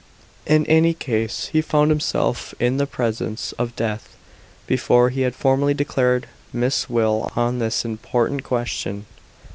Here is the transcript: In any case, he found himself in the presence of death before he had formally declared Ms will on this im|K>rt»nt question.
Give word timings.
In 0.47 0.65
any 0.65 0.95
case, 0.95 1.49
he 1.53 1.61
found 1.61 1.91
himself 1.91 2.55
in 2.59 2.77
the 2.77 2.87
presence 2.87 3.51
of 3.59 3.75
death 3.75 4.15
before 4.65 5.11
he 5.11 5.21
had 5.21 5.35
formally 5.35 5.75
declared 5.75 6.25
Ms 6.51 6.89
will 6.89 7.31
on 7.35 7.59
this 7.59 7.85
im|K>rt»nt 7.85 8.43
question. 8.43 9.05